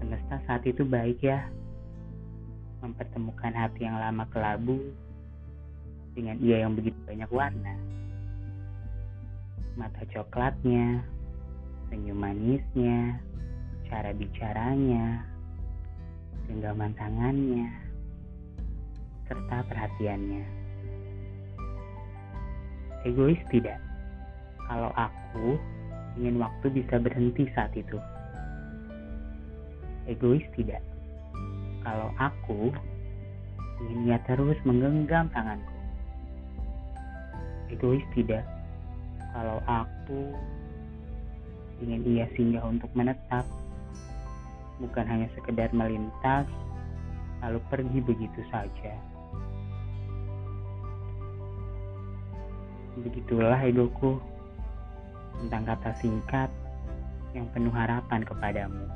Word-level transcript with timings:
Semesta 0.00 0.36
saat 0.46 0.62
itu 0.66 0.82
baik 0.82 1.22
ya, 1.22 1.46
mempertemukan 2.82 3.54
hati 3.54 3.86
yang 3.86 3.96
lama 3.96 4.28
kelabu 4.28 4.78
dengan 6.14 6.38
ia 6.38 6.62
yang 6.62 6.78
begitu 6.78 6.96
banyak 7.06 7.30
warna. 7.30 7.74
Mata 9.74 10.06
coklatnya, 10.14 11.02
senyum 11.90 12.18
manisnya, 12.18 13.18
cara 13.90 14.14
bicaranya, 14.14 15.26
genggaman 16.46 16.94
tangannya, 16.94 17.66
serta 19.26 19.66
perhatiannya. 19.66 20.44
Egois 23.04 23.40
tidak? 23.52 23.76
Kalau 24.64 24.88
aku 24.96 25.60
ingin 26.18 26.38
waktu 26.38 26.66
bisa 26.70 26.98
berhenti 27.02 27.50
saat 27.54 27.74
itu. 27.74 27.98
Egois 30.06 30.44
tidak? 30.54 30.84
Kalau 31.82 32.12
aku 32.20 32.70
ingin 33.84 34.12
ia 34.12 34.18
terus 34.28 34.56
menggenggam 34.62 35.26
tanganku. 35.32 35.74
Egois 37.72 38.04
tidak? 38.14 38.44
Kalau 39.34 39.58
aku 39.66 40.30
ingin 41.82 42.06
ia 42.06 42.26
singgah 42.38 42.62
untuk 42.62 42.92
menetap, 42.94 43.42
bukan 44.78 45.04
hanya 45.08 45.26
sekedar 45.34 45.72
melintas, 45.74 46.46
lalu 47.42 47.58
pergi 47.66 47.98
begitu 47.98 48.40
saja. 48.54 48.94
Begitulah 52.94 53.58
egoku 53.66 54.22
tentang 55.44 55.76
kata 55.76 55.92
singkat 56.00 56.48
yang 57.36 57.44
penuh 57.52 57.68
harapan 57.68 58.24
kepadamu. 58.24 58.88